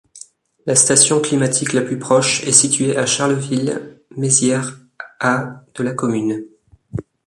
La 0.65 0.73
station 0.75 1.21
climatique 1.21 1.73
la 1.73 1.83
plus 1.83 1.99
proche 1.99 2.43
est 2.47 2.51
située 2.51 2.97
à 2.97 3.05
Charleville-Mézières 3.05 4.79
à 5.19 5.63
de 5.75 5.83
la 5.83 5.93
commune. 5.93 6.43